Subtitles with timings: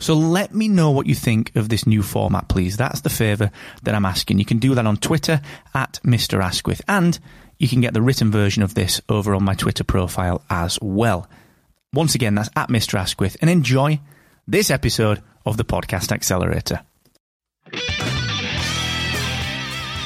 [0.00, 2.78] So let me know what you think of this new format, please.
[2.78, 3.50] That's the favour
[3.82, 4.38] that I'm asking.
[4.38, 5.42] You can do that on Twitter
[5.74, 6.42] at Mr.
[6.42, 7.18] Asquith, and
[7.58, 11.28] you can get the written version of this over on my Twitter profile as well.
[11.92, 12.98] Once again, that's at Mr.
[12.98, 14.00] Asquith, and enjoy
[14.48, 16.80] this episode of the Podcast Accelerator.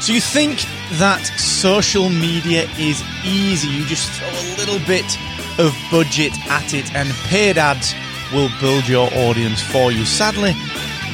[0.00, 0.60] So you think
[0.98, 3.68] that social media is easy?
[3.68, 5.18] You just throw a little bit
[5.58, 7.94] of budget at it, and paid ads
[8.32, 10.04] will build your audience for you.
[10.04, 10.52] Sadly,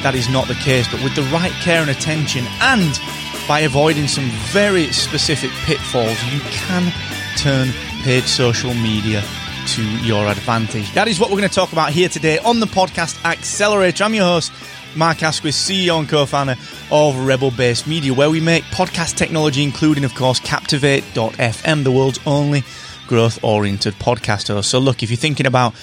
[0.01, 2.99] that is not the case, but with the right care and attention, and
[3.47, 6.91] by avoiding some very specific pitfalls, you can
[7.37, 7.69] turn
[8.03, 9.23] paid social media
[9.67, 10.91] to your advantage.
[10.93, 14.03] That is what we're going to talk about here today on the podcast Accelerator.
[14.03, 14.51] I'm your host,
[14.95, 16.55] Mark Asquith, CEO and co founder
[16.91, 22.19] of Rebel Base Media, where we make podcast technology, including, of course, Captivate.fm, the world's
[22.25, 22.63] only
[23.07, 24.69] growth oriented podcast host.
[24.69, 25.73] So, look, if you're thinking about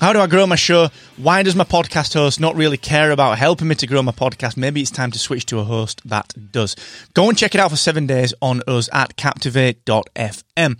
[0.00, 0.88] how do I grow my show?
[1.16, 4.56] Why does my podcast host not really care about helping me to grow my podcast?
[4.56, 6.76] Maybe it's time to switch to a host that does.
[7.14, 10.78] Go and check it out for seven days on us at captivate.fm.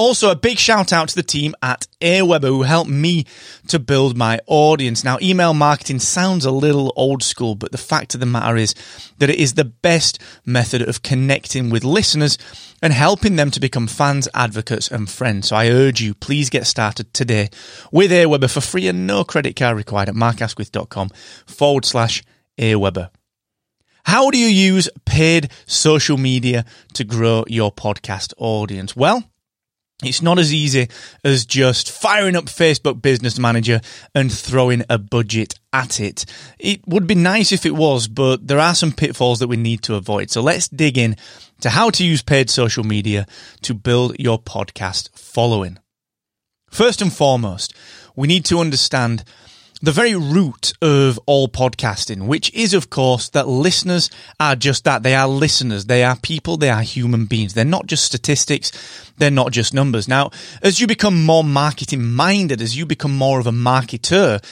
[0.00, 3.26] Also, a big shout out to the team at Aweber who helped me
[3.68, 5.04] to build my audience.
[5.04, 8.74] Now, email marketing sounds a little old school, but the fact of the matter is
[9.18, 12.38] that it is the best method of connecting with listeners
[12.80, 15.48] and helping them to become fans, advocates, and friends.
[15.48, 17.50] So I urge you, please get started today
[17.92, 21.10] with Aweber for free and no credit card required at markasquith.com
[21.44, 22.22] forward slash
[22.58, 23.10] Aweber.
[24.04, 26.64] How do you use paid social media
[26.94, 28.96] to grow your podcast audience?
[28.96, 29.29] Well,
[30.02, 30.88] it's not as easy
[31.24, 33.80] as just firing up Facebook Business Manager
[34.14, 36.24] and throwing a budget at it.
[36.58, 39.82] It would be nice if it was, but there are some pitfalls that we need
[39.82, 40.30] to avoid.
[40.30, 41.16] So let's dig in
[41.60, 43.26] to how to use paid social media
[43.62, 45.78] to build your podcast following.
[46.70, 47.74] First and foremost,
[48.16, 49.24] we need to understand
[49.82, 55.02] the very root of all podcasting, which is, of course, that listeners are just that.
[55.02, 55.86] They are listeners.
[55.86, 56.56] They are people.
[56.56, 57.54] They are human beings.
[57.54, 58.72] They're not just statistics.
[59.16, 60.06] They're not just numbers.
[60.06, 60.30] Now,
[60.62, 64.42] as you become more marketing minded, as you become more of a marketer,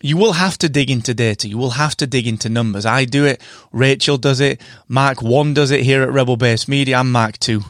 [0.00, 1.48] you will have to dig into data.
[1.48, 2.86] You will have to dig into numbers.
[2.86, 3.40] I do it.
[3.72, 4.60] Rachel does it.
[4.88, 6.96] Mark 1 does it here at Rebel Base Media.
[6.96, 7.62] I'm Mark 2.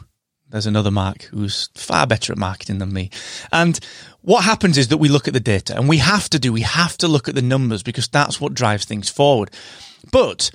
[0.53, 3.09] There's another Mark who's far better at marketing than me.
[3.51, 3.79] And
[4.21, 6.61] what happens is that we look at the data and we have to do, we
[6.61, 9.49] have to look at the numbers because that's what drives things forward.
[10.11, 10.51] But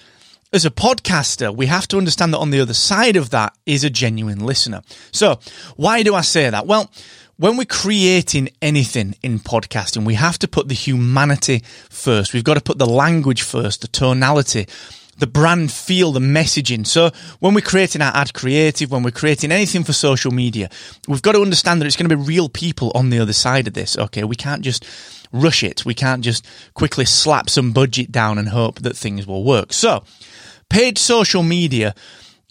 [0.52, 3.82] as a podcaster, we have to understand that on the other side of that is
[3.82, 4.82] a genuine listener.
[5.10, 5.40] So
[5.74, 6.68] why do I say that?
[6.68, 6.92] Well,
[7.36, 12.32] when we're creating anything in podcasting, we have to put the humanity first.
[12.32, 14.68] We've got to put the language first, the tonality,
[15.18, 16.86] the brand feel, the messaging.
[16.86, 20.70] So when we're creating our ad creative, when we're creating anything for social media,
[21.06, 23.66] we've got to understand that it's going to be real people on the other side
[23.66, 23.98] of this.
[23.98, 24.24] Okay.
[24.24, 24.86] We can't just
[25.32, 25.84] rush it.
[25.84, 29.72] We can't just quickly slap some budget down and hope that things will work.
[29.72, 30.04] So
[30.70, 31.94] paid social media,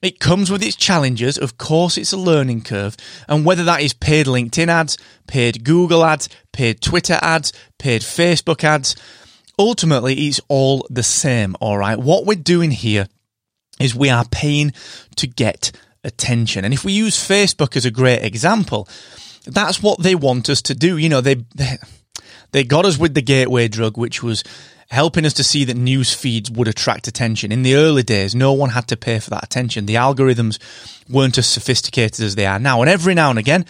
[0.01, 1.37] it comes with its challenges.
[1.37, 2.95] Of course, it's a learning curve.
[3.27, 8.63] And whether that is paid LinkedIn ads, paid Google ads, paid Twitter ads, paid Facebook
[8.63, 8.95] ads,
[9.57, 11.97] ultimately it's all the same, all right?
[11.97, 13.07] What we're doing here
[13.79, 14.73] is we are paying
[15.17, 15.71] to get
[16.03, 16.65] attention.
[16.65, 18.87] And if we use Facebook as a great example,
[19.45, 20.97] that's what they want us to do.
[20.97, 21.45] You know, they,
[22.51, 24.43] they, got us with the gateway drug, which was
[24.89, 27.51] helping us to see that news feeds would attract attention.
[27.51, 29.85] In the early days, no one had to pay for that attention.
[29.85, 30.59] The algorithms
[31.09, 32.81] weren't as sophisticated as they are now.
[32.81, 33.65] And every now and again,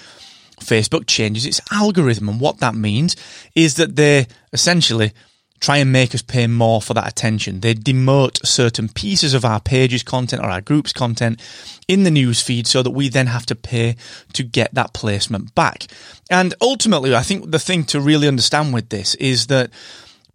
[0.61, 2.29] Facebook changes its algorithm.
[2.29, 3.15] And what that means
[3.55, 5.11] is that they essentially
[5.59, 7.61] try and make us pay more for that attention.
[7.61, 11.41] They demote certain pieces of our page's content or our group's content
[11.87, 13.95] in the news feed so that we then have to pay
[14.33, 15.87] to get that placement back.
[16.29, 19.71] And ultimately, I think the thing to really understand with this is that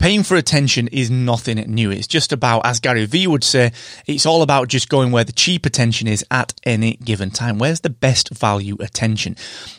[0.02, 1.92] Paying for attention is nothing new.
[1.92, 3.70] It's just about, as Gary Vee would say,
[4.04, 7.60] it's all about just going where the cheap attention is at any given time.
[7.60, 9.36] Where's the best value attention?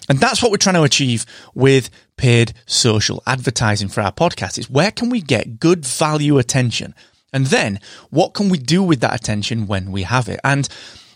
[0.07, 4.69] And that's what we're trying to achieve with paid social advertising for our podcast is
[4.69, 6.95] where can we get good value attention?
[7.33, 10.39] And then what can we do with that attention when we have it?
[10.45, 10.69] And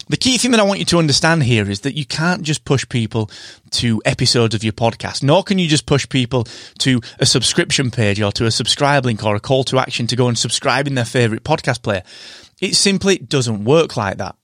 [0.10, 2.66] the key thing that I want you to understand here is that you can't just
[2.66, 3.30] push people
[3.72, 6.46] to episodes of your podcast, nor can you just push people
[6.80, 10.16] to a subscription page or to a subscribe link or a call to action to
[10.16, 12.04] go and subscribe in their favorite podcast player.
[12.62, 14.36] It simply doesn't work like that.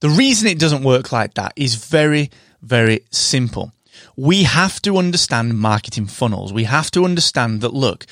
[0.00, 2.30] The reason it doesn't work like that is very,
[2.62, 3.72] very simple.
[4.16, 6.52] We have to understand marketing funnels.
[6.52, 8.06] We have to understand that, look,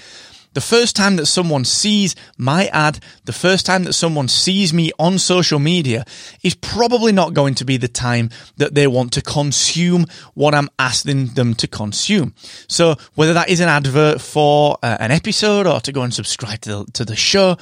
[0.55, 4.91] the first time that someone sees my ad, the first time that someone sees me
[4.99, 6.05] on social media
[6.43, 10.71] is probably not going to be the time that they want to consume what I'm
[10.79, 12.35] asking them to consume.
[12.69, 16.61] So whether that is an advert for uh, an episode or to go and subscribe
[16.63, 17.57] to the, to the show,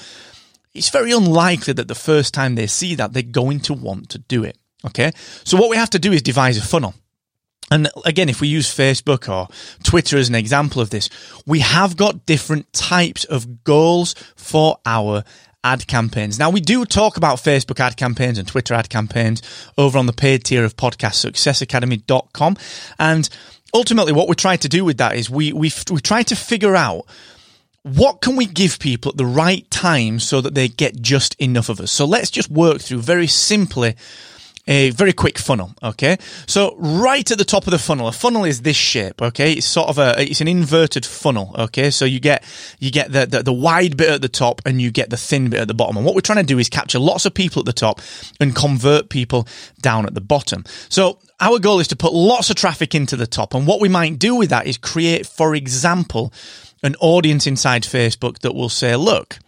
[0.75, 4.19] it's very unlikely that the first time they see that, they're going to want to
[4.19, 4.57] do it.
[4.85, 5.13] Okay.
[5.45, 6.95] So what we have to do is devise a funnel.
[7.73, 9.49] And again, if we use Facebook or
[9.83, 11.09] Twitter as an example of this,
[11.47, 15.25] we have got different types of goals for our
[15.65, 16.39] ad campaigns.
[16.39, 19.41] Now we do talk about Facebook ad campaigns and Twitter ad campaigns
[19.79, 22.57] over on the paid tier of podcastsuccessacademy.com.
[22.99, 23.29] And
[23.73, 26.77] ultimately what we try to do with that is we, we, we try to figure
[26.77, 27.07] out
[27.85, 31.71] what can we give people at the right time so that they get just enough
[31.71, 31.91] of us?
[31.91, 33.97] So let's just work through very simply
[34.67, 35.75] a very quick funnel.
[35.83, 36.17] Okay.
[36.47, 39.21] So right at the top of the funnel, a funnel is this shape.
[39.21, 39.55] Okay.
[39.55, 41.55] It's sort of a, it's an inverted funnel.
[41.59, 41.91] Okay.
[41.91, 42.45] So you get,
[42.79, 45.51] you get the, the, the wide bit at the top and you get the thin
[45.51, 45.97] bit at the bottom.
[45.97, 48.01] And what we're trying to do is capture lots of people at the top
[48.41, 49.49] and convert people
[49.81, 50.65] down at the bottom.
[50.89, 53.55] So our goal is to put lots of traffic into the top.
[53.55, 56.33] And what we might do with that is create, for example,
[56.85, 59.39] an audience inside Facebook that will say, look,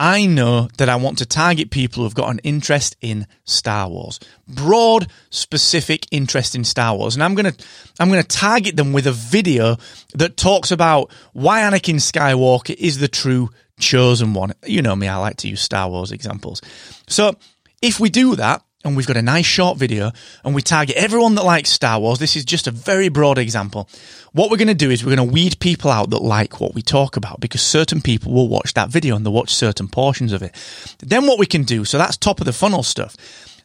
[0.00, 4.18] I know that I want to target people who've got an interest in Star Wars,
[4.48, 7.52] broad, specific interest in Star Wars, and I'm gonna
[7.98, 9.76] I'm gonna target them with a video
[10.14, 14.54] that talks about why Anakin Skywalker is the true chosen one.
[14.64, 16.62] You know me, I like to use Star Wars examples.
[17.06, 17.34] So
[17.82, 20.10] if we do that, and we've got a nice short video
[20.42, 22.18] and we target everyone that likes Star Wars.
[22.18, 23.88] This is just a very broad example.
[24.32, 26.74] What we're going to do is we're going to weed people out that like what
[26.74, 30.32] we talk about because certain people will watch that video and they'll watch certain portions
[30.32, 30.54] of it.
[31.00, 33.16] Then what we can do, so that's top of the funnel stuff.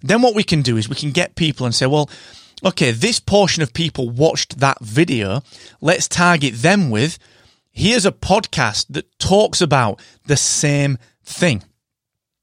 [0.01, 2.09] Then what we can do is we can get people and say, well,
[2.65, 5.43] okay, this portion of people watched that video.
[5.79, 7.17] Let's target them with,
[7.71, 11.63] here's a podcast that talks about the same thing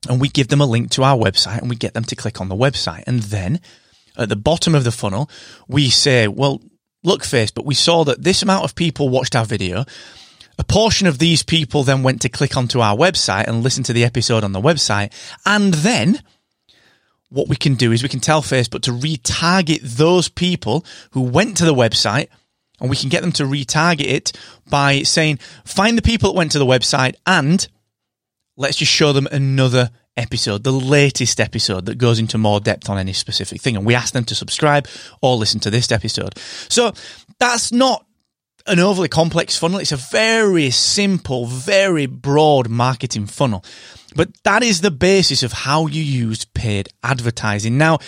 [0.08, 2.40] and we give them a link to our website and we get them to click
[2.40, 3.04] on the website.
[3.06, 3.60] And then
[4.16, 5.30] at the bottom of the funnel,
[5.68, 6.60] we say, well,
[7.02, 9.84] look, Facebook, we saw that this amount of people watched our video.
[10.58, 13.92] A portion of these people then went to click onto our website and listen to
[13.92, 15.12] the episode on the website.
[15.46, 16.20] And then
[17.30, 21.56] what we can do is we can tell Facebook to retarget those people who went
[21.56, 22.28] to the website
[22.80, 24.32] and we can get them to retarget it
[24.68, 27.66] by saying, find the people that went to the website and
[28.56, 32.98] let's just show them another episode, the latest episode that goes into more depth on
[32.98, 33.76] any specific thing.
[33.76, 34.86] And we ask them to subscribe
[35.20, 36.38] or listen to this episode.
[36.68, 36.92] So
[37.38, 38.04] that's not
[38.66, 39.80] an overly complex funnel.
[39.80, 43.64] It's a very simple, very broad marketing funnel.
[44.14, 47.78] But that is the basis of how you use paid advertising.
[47.78, 47.98] Now,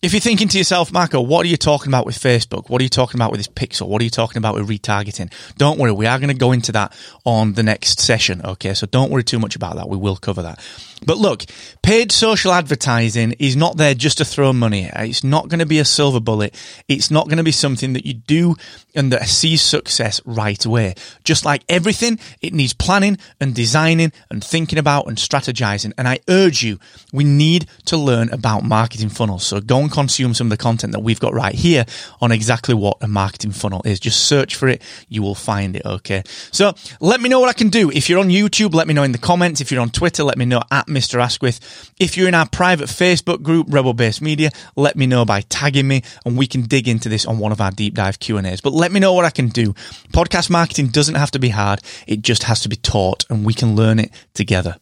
[0.00, 2.70] if you're thinking to yourself, Marco, what are you talking about with Facebook?
[2.70, 3.88] What are you talking about with this pixel?
[3.88, 5.32] What are you talking about with retargeting?
[5.56, 8.40] Don't worry, we are going to go into that on the next session.
[8.44, 9.88] Okay, so don't worry too much about that.
[9.88, 10.60] We will cover that.
[11.04, 11.44] But look,
[11.82, 14.88] paid social advertising is not there just to throw money.
[14.94, 16.54] It's not going to be a silver bullet.
[16.88, 18.56] It's not going to be something that you do
[18.94, 20.94] and that sees success right away.
[21.24, 25.92] Just like everything, it needs planning and designing and thinking about and strategizing.
[25.98, 26.78] And I urge you,
[27.12, 29.46] we need to learn about marketing funnels.
[29.46, 31.86] So go and consume some of the content that we've got right here
[32.20, 33.98] on exactly what a marketing funnel is.
[33.98, 34.82] Just search for it.
[35.08, 35.84] You will find it.
[35.84, 36.22] Okay.
[36.52, 37.90] So let me know what I can do.
[37.90, 39.60] If you're on YouTube, let me know in the comments.
[39.60, 41.20] If you're on Twitter, let me know at Mr.
[41.20, 41.90] Asquith.
[41.98, 45.88] If you're in our private Facebook group, Rebel Base Media, let me know by tagging
[45.88, 48.60] me and we can dig into this on one of our deep dive Q&As.
[48.60, 49.72] But let me know what I can do.
[50.12, 51.80] Podcast marketing doesn't have to be hard.
[52.06, 54.76] It just has to be taught and we can learn it together.